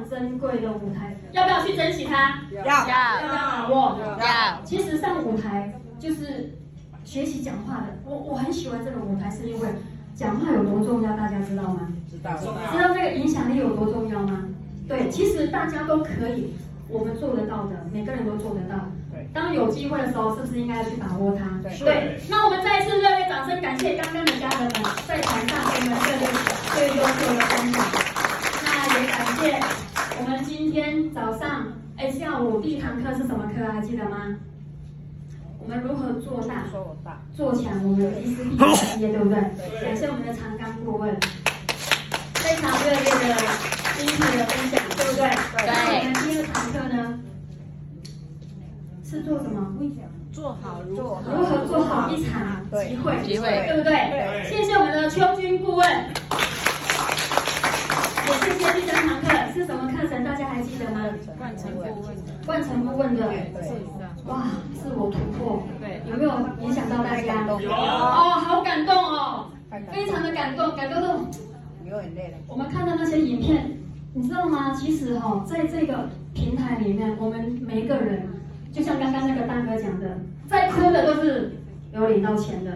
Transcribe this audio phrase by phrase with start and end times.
[0.00, 2.38] 常珍贵的舞台，要不要去珍惜它？
[2.52, 3.98] 要要不要把握？
[4.20, 4.62] 要。
[4.64, 6.54] 其实上舞台就是
[7.04, 9.68] 学习讲话的，我我很喜欢这个舞台，是因为
[10.14, 11.88] 讲话有多重要，大家知道吗？
[12.10, 12.36] 知道。
[12.36, 14.44] 知道这个影响力有多重要吗？
[14.88, 16.54] 对，其实大家都可以，
[16.88, 18.76] 我们做得到的，每个人都做得到。
[19.12, 19.28] 对。
[19.32, 21.60] 当有机会的时候，是不是应该去把握它？
[21.62, 21.78] 对。
[21.78, 22.20] 对。
[22.28, 24.72] 那我们再一次热烈掌声，感谢刚刚的家人们
[25.06, 26.28] 在台上给我们热烈
[26.74, 27.84] 最优秀的分享。
[28.62, 29.60] 那也感谢
[30.18, 33.72] 我们今天早上，哎，下午第一堂课是什么课？
[33.72, 34.36] 还记得吗？
[35.58, 36.62] 我们如何做大？
[37.36, 39.34] 做强我们的伊思碧体事业，对不对？
[39.82, 41.12] 感谢我们的长冈顾问，
[42.34, 43.34] 非常热烈的
[43.98, 45.26] 精彩的分享，对不对？
[45.58, 45.66] 对。
[45.66, 47.18] 那我们第二堂课呢？
[49.02, 49.74] 是做什么？
[50.30, 53.20] 做好如何如何做好一场集会？
[53.24, 53.90] 集会，对不对？
[53.90, 54.48] 对。
[54.48, 55.84] 谢谢我们的秋君顾问。
[58.28, 59.26] 也谢谢第三堂课
[59.60, 60.24] 是什么课程？
[60.24, 61.04] 大家还记得吗？
[61.36, 62.16] 冠城顾问。
[62.46, 63.26] 冠城顾问的。
[64.24, 67.46] 哇，自我突破，对，有没有影响到大家？
[67.60, 69.50] 有哦，好感动哦，
[69.92, 71.14] 非常的感动，感动到
[71.84, 72.38] 流眼泪了。
[72.48, 73.70] 我们看到那些影片，
[74.14, 74.72] 你知道吗？
[74.72, 78.28] 其实哈、哦，在这个平台里面，我们每一个人，
[78.72, 80.16] 就像刚刚那个大哥讲的，
[80.46, 81.52] 在哭的都是
[81.92, 82.70] 有领到钱的，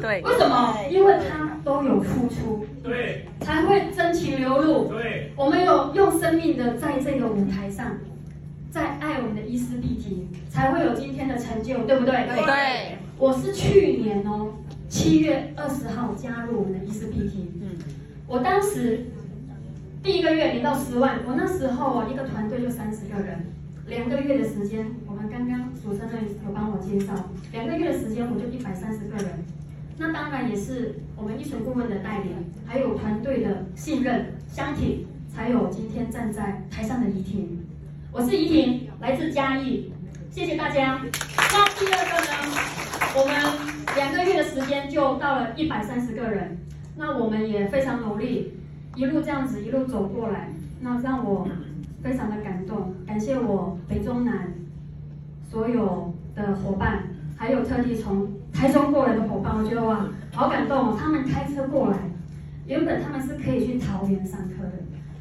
[0.00, 0.76] 对， 为什么？
[0.88, 7.98] 因为他都有付出，对，才会真情流露，对，我们有用生命的在这个舞台上。
[8.70, 12.26] 在爱我们的伊思碧媞，才会有今天的成就，对不对？
[12.26, 12.44] 对。
[12.44, 14.54] 对，我是去年哦，
[14.88, 17.46] 七月二十号加入我们的伊思碧媞。
[17.60, 17.68] 嗯。
[18.26, 19.04] 我当时
[20.02, 23.44] 第一个月领到十万，我那时候啊，一个团队就三十个人，
[23.86, 27.12] 两个月的时间，我们刚刚主持人有帮我介绍，
[27.52, 29.44] 两个月的时间我就一百三十个人。
[29.98, 32.32] 那当然也是我们一群顾问的带领，
[32.66, 37.58] 还有团队的信任相挺，才有今天站在台上的怡婷。
[38.12, 39.90] 我是怡婷，来自嘉义，
[40.30, 41.00] 谢谢大家。
[41.02, 42.62] 那第二个呢？
[43.16, 46.56] 我们两个月的时间就到了一百三十个人，
[46.96, 48.54] 那我们也非常努力，
[48.94, 50.50] 一路这样子一路走过来，
[50.80, 51.48] 那让我
[52.00, 52.94] 非常的感动。
[53.04, 54.54] 感谢我北中南
[55.50, 60.96] 所有的伙伴，还有特地从台中过来的伙伴，我觉得哇，好感动哦！
[60.96, 61.98] 他们开车过来，
[62.68, 64.72] 原本他们是可以去桃园上课的。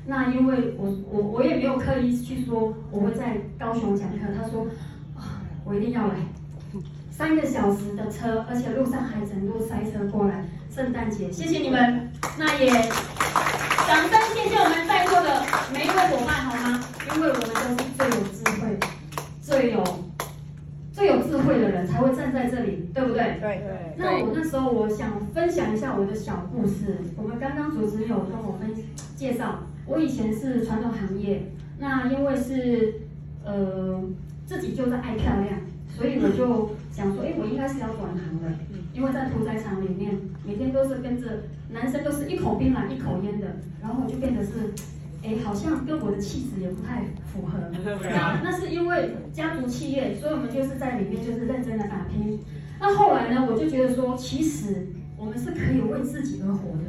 [0.05, 4.67] 那因为我我我也没有刻意去说我会在高雄讲课，他说
[5.15, 6.15] 啊，我一定要来，
[7.09, 15.41] 三个小时的车，而且路上还整路塞车过来，圣诞节，谢谢你们，那也掌声谢谢我们在座的
[15.73, 16.83] 每一位伙伴好吗？
[17.15, 18.77] 因为我们都是最有智慧、
[19.41, 19.83] 最有
[20.91, 23.39] 最有智慧的人才会站在这里，对不对？
[23.39, 23.95] 对对。
[23.95, 28.69] 那我那时候我想分享一下我的小故事，我们刚刚主持人有跟我分
[29.15, 29.59] 介绍。
[29.85, 33.01] 我以前是传统行业，那因为是
[33.43, 34.01] 呃
[34.45, 38.49] 自己就是爱漂亮，所以我就想说，哎，我应该是要转行的，
[38.93, 43.47] 因为在屠宰场里面，每天都是跟着男生都是一口槟榔一口烟的，
[43.81, 44.51] 然后我就变得是，
[45.23, 47.57] 哎，好像跟我的气质也不太符合。
[48.03, 52.39] 那那是因为家族企业，所以我们就是在里面就是认真的打拼。
[52.79, 56.82] 那后来呢，我就觉得说，其实我们是可以为自己而活的。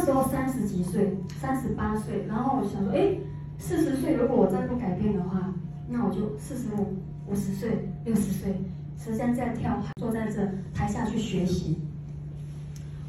[0.00, 3.18] 那时候三十几岁，三十八岁，然后我想说，哎，
[3.58, 5.52] 四十岁如果我再不改变的话，
[5.90, 6.96] 那我就四十五、
[7.26, 8.54] 五十岁、六十岁，
[8.98, 10.40] 时间再跳，坐在这
[10.72, 11.76] 台下去学习。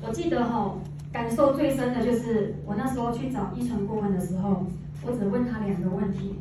[0.06, 0.80] 我记得哈、哦，
[1.14, 4.66] 感受最深的就是我那时候去找一纯顾问的时候，
[5.06, 6.36] 我只问他两个问题：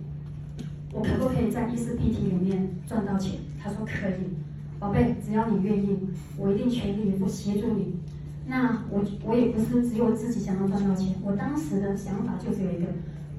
[0.93, 3.39] 我可不可以在伊思碧媞里面赚到钱？
[3.63, 4.35] 他说可以，
[4.81, 5.97] 宝贝，只要你愿意，
[6.37, 8.00] 我一定全力以赴协助你。
[8.47, 12.87] 那我我也不是只有自己想要赚到钱，我当时的想法就只有一个，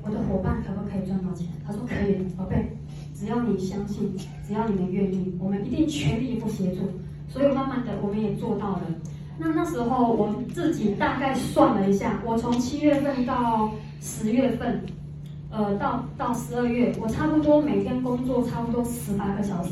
[0.04, 1.48] 我的伙伴可不可以赚到钱？
[1.68, 2.78] 他说可以，宝贝，
[3.14, 4.16] 只要你相信，
[4.48, 6.84] 只要你们愿意，我们一定全力以赴协助。
[7.28, 8.82] 所以慢慢的我们也做到了。
[9.38, 14.82] 那那时候我自己大概算了一下，我从七月份到十月份，
[15.50, 19.72] 呃，到到十二月，我差不多每天工作差不多十八个小时。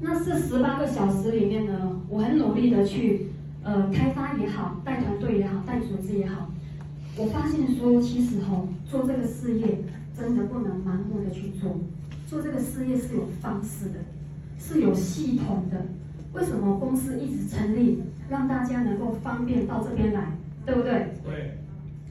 [0.00, 3.29] 那这十八个小时里面呢，我很努力的去。
[3.62, 6.50] 呃，开发也好，带团队也好，带组织也好，
[7.16, 9.78] 我发现说，其实吼、哦，做这个事业
[10.16, 11.78] 真的不能盲目的去做，
[12.26, 14.00] 做这个事业是有方式的，
[14.58, 15.86] 是有系统的。
[16.32, 20.32] 为什么公司一直成立，让大家能够方便到这边来，
[20.64, 21.12] 对不对？
[21.24, 21.58] 对。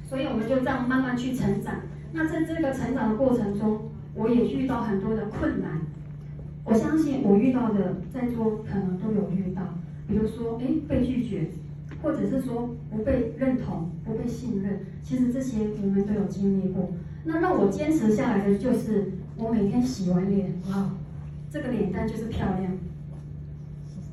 [0.08, 1.76] 所以我们就这样慢慢去成长。
[2.12, 5.82] 那在这个成长的过程中，我也遇到很多的困难。
[6.64, 9.62] 我相信我遇到的，在座可能都有遇到。
[10.10, 11.52] 比如说，哎，被拒绝，
[12.02, 16.90] 或者是说不被认同、不被信任，其实这些我们都有经历过。
[17.24, 20.90] 那让我坚持下来的就是，我每天洗完脸，哇，
[21.52, 22.72] 这个脸蛋就是漂亮，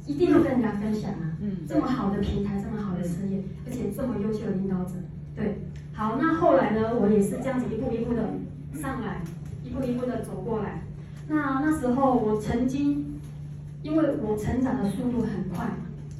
[0.06, 1.32] 一定要跟人家分享啊。
[1.40, 4.92] 嗯，这么好的平台，这么好的事业，而且这么优秀的领导者，
[5.34, 5.62] 对。
[5.94, 8.34] 好，那后来呢，我也是这样子一步一步的
[8.74, 9.22] 上来，
[9.64, 10.82] 一步一步的走过来。
[11.26, 13.18] 那那时候我曾经，
[13.82, 15.70] 因为我成长的速度很快，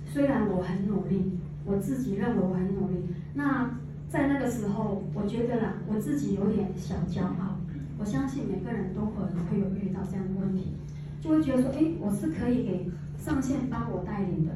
[0.06, 1.32] 虽然我很努力，
[1.64, 2.96] 我自己认为我很努力。
[3.34, 7.56] 那在那个时候，我觉得啦，我自己有点小骄傲。
[7.98, 10.72] 我相信每个人都可能会有遇到这样的问题，
[11.20, 14.52] 就会觉得说，哎，我是可以给上线帮我带领的。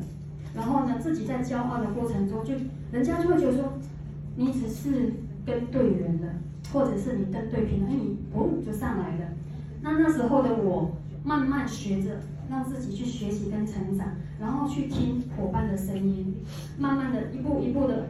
[0.55, 2.55] 然后呢，自己在骄傲的过程中，就
[2.93, 3.73] 人家就会觉得说，
[4.37, 5.12] 你只是
[5.47, 6.29] 跟对人了，
[6.73, 9.26] 或者是你跟对平台，你嘣就上来了。
[9.82, 10.91] 那那时候的我，
[11.23, 14.09] 慢慢学着让自己去学习跟成长，
[14.41, 16.35] 然后去听伙伴的声音，
[16.79, 18.09] 慢慢的一步一步的，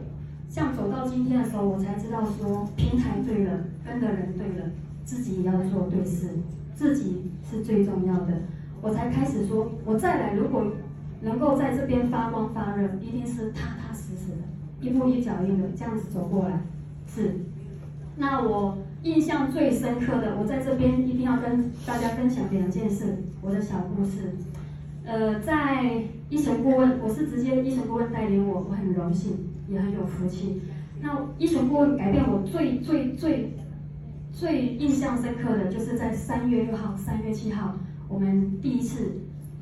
[0.49, 4.69] 像走到今天的时候，我才知道说，平台对了，跟的人对了，
[5.03, 6.29] 自己也要做对事，
[6.73, 8.33] 自己是最重要的。
[8.81, 10.65] 我才开始说，我再来，如果
[11.21, 14.43] 能够在这边发光发热，一定是踏踏实实的，
[14.79, 16.61] 一步一脚印的这样子走过来。
[17.05, 17.35] 是，
[18.15, 18.77] 那我。
[19.03, 24.35] 印象最深刻的，我在这边一定要跟大家分享两件事，我的小故事。
[25.03, 30.61] 呃，在一成顾问，我是直接一成顾问带领我，我很荣幸，也很有福气。
[31.01, 33.55] 那一成顾问改变我最最最
[34.31, 37.75] 最印象深刻的，就是在三月六号、三月七号，
[38.07, 39.13] 我们第一次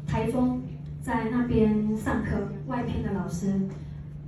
[0.06, 0.62] 台中
[1.02, 3.54] 在那边上课，外聘的老师，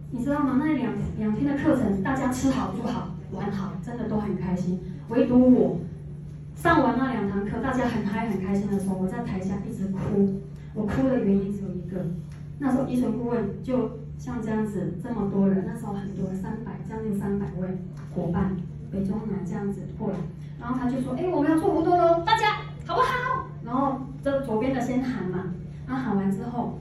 [0.10, 0.56] 你知道吗？
[0.58, 4.80] 那两两天的课程，大家吃好住好玩好，真的都很开心。
[5.12, 5.78] 唯独我
[6.56, 10.40] 上完那两堂课，大家很嗨很开心的时候，我在台下一直哭。
[10.74, 12.06] 我哭的原因只有一个，
[12.60, 17.68] 那时候一成顾问就像这样子，这么多人，那时候很多三百将近三百位
[18.16, 18.56] 伙伴，
[18.90, 20.16] 北中南这样子过来，
[20.62, 25.54] 然后他就说：“哎，我们要做活动喽，大家好不好？”然后这左边的先喊嘛，
[25.86, 26.80] 然后喊完之后，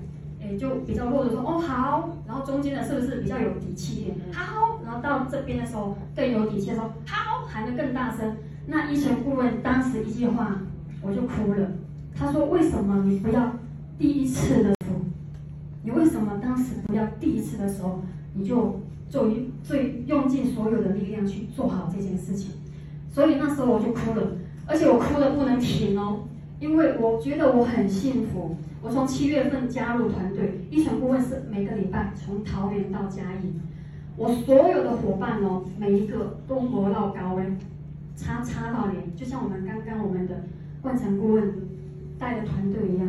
[0.50, 4.16] 哎，就比较弱的说：“哦好。”然后中间的是不是比较有底气一点？
[4.32, 4.80] 好。
[4.84, 8.36] 然后到这边的时候更有底气的说：“好。”喊得更大声，
[8.68, 10.60] 那一成顾问当时一句话，
[11.02, 11.72] 我就哭了。
[12.14, 13.56] 他说：“为什么你不要
[13.98, 15.00] 第一次的时候，
[15.82, 18.02] 你为什么当时不要第一次的时候，
[18.34, 22.52] 你就最最用尽所有的力量去做好这件事情？”
[23.12, 26.20] 所以那时候我就哭了，而且我哭的不能停哦，
[26.60, 28.54] 因为我觉得我很幸福。
[28.82, 33.52] 我从七月份加入团队，一成顾问是每个礼拜从桃园到嘉义。
[34.16, 37.58] 我所有的伙伴哦，每一个都磨到高温，
[38.14, 40.44] 擦擦到脸，就像我们刚刚我们的
[40.82, 41.52] 冠成顾问
[42.18, 43.08] 带的团队一样，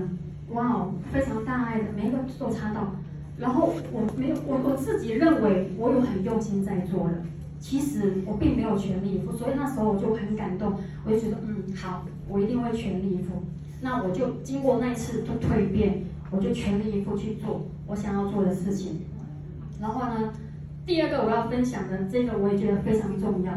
[0.52, 2.96] 哇哦，非常大爱的，每一个都擦到。
[3.38, 7.24] 然后我没有，我我自己认为我有很用心在做的，
[7.62, 10.74] 其实我并没有全力以赴，所以那时候我就很感动，
[11.06, 13.44] 我就觉得嗯好，我一定会全力以赴。
[13.82, 19.02] 那我就经过那一次的蜕变，我就全力以赴去做我想要做的事情。
[19.80, 20.34] 然后呢？
[20.84, 23.54] 第二个我要分享的这个我也觉得非常重要，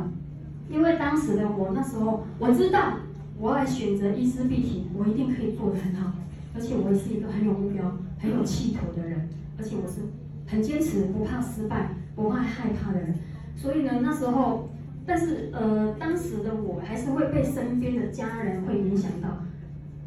[0.68, 2.98] 因为当时的我那时候我知道
[3.38, 6.12] 我要选择伊丝碧媞，我一定可以做得很好，
[6.54, 9.26] 而且我也是一个很有目标、很有企图的人，
[9.58, 10.02] 而且我是
[10.46, 13.14] 很坚持、不怕失败、不怕害怕的人。
[13.56, 14.68] 所以呢，那时候，
[15.06, 19.28] 但是呃，当时的我还是会被身边的家人会影响到，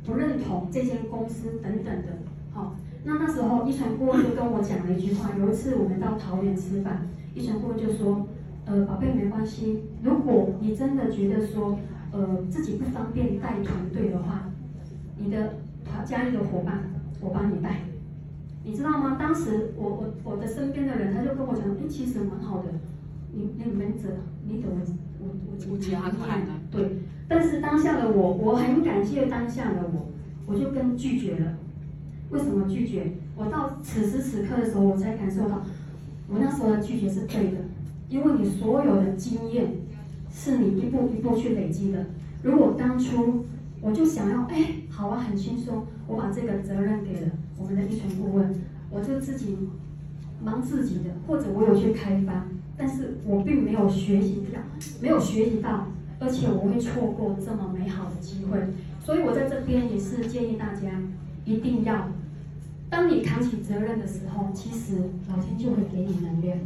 [0.06, 2.08] 不认同这间公司等等的，
[2.54, 5.32] 好、那那时候，一传顾问就跟我讲了一句话。
[5.38, 8.28] 有一次我们到桃园吃饭，一传顾问就说
[8.66, 11.80] ：“呃，宝贝没关系，如果你真的觉得说，
[12.12, 14.50] 呃，自己不方便带团队的话，
[15.18, 16.84] 你的团家里的伙伴，
[17.22, 17.82] 我帮你带。
[18.64, 19.16] 你知道吗？
[19.18, 22.66] 当时我我我的身边的人他就跟我讲，哎，其实蛮好的，
[23.38, 24.10] 你你们这
[24.48, 24.72] 你懂
[25.20, 26.98] 我我我家团的对。
[27.30, 30.12] 但是当下的我，我很感谢当下的我，
[30.46, 31.58] 我就跟拒绝了。”
[32.32, 33.14] 为什么拒绝？
[33.38, 35.62] 我到此时此刻的时候，我才感受到，
[36.28, 37.60] 我那时候的拒绝是对的，
[38.10, 39.68] 因为你所有的经验
[40.30, 42.08] 是你一步一步去累积的。
[42.44, 43.46] 如果当初
[43.80, 48.54] 我就想要，哎，好啊，很轻松，我把这个责任给了我们的一群顾问，
[48.90, 49.58] 我就自己
[50.44, 54.60] 忙自己的，或者我有去开发，但是我并没有学习到，
[55.02, 55.88] 没有学习到，
[56.20, 58.60] 而且我会错过这么美好的机会。
[59.04, 61.02] 所以我在这边也是建议大家。
[61.46, 62.10] 一定要，
[62.90, 64.98] 当你扛起责任的时候，其实
[65.30, 66.58] 老天就会给你能量。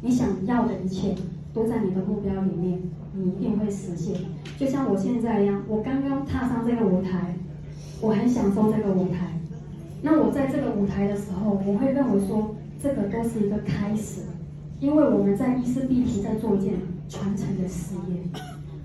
[0.00, 1.12] 你想要的一切
[1.52, 2.78] 都在你的目标里面，
[3.14, 4.14] 你一定会实现。
[4.56, 7.34] 就像我现在一样，我刚刚踏上这个舞台，
[8.00, 9.40] 我很享受这个舞台。
[10.02, 14.22] 那我在这个舞台的时候，我会认为说，这个都是一个开始，
[14.78, 16.74] 因为我们在伊丝碧提在做一件
[17.08, 18.22] 传承的事业。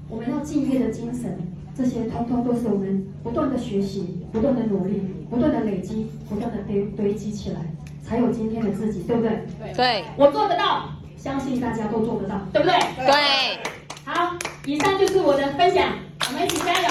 [0.10, 1.38] 我们要敬业的精神，
[1.76, 7.60] 这些通通都是我们不断的学习、不断的努力、不断的累积、不断的堆堆积起来，
[8.04, 9.46] 才有今天的自己，对不对？
[9.76, 12.78] 对，我做得到，相信大家都做得到，对不对？
[13.06, 13.60] 对。
[14.06, 14.36] 好，
[14.66, 15.94] 以上就是我的分享，
[16.28, 16.90] 我们一起加油。